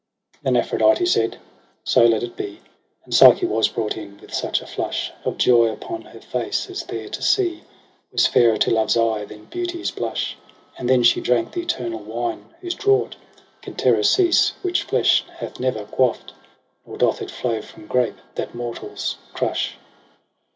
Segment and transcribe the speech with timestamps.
[0.41, 1.37] Then Aphrodite said'
[1.93, 2.59] So let it be.'
[3.05, 6.81] And Psyche was brought in, with such a flush Of joy upon her face, as
[6.85, 7.61] there to see
[8.11, 10.35] Was fairer to love's eye than beauty's blush.
[10.75, 13.17] And then she drank the eternal wine, whose draught
[13.61, 16.33] Can Terror cease: which flesh hath never quafft.
[16.83, 19.75] Nor doth it flow from grape that mortals crush.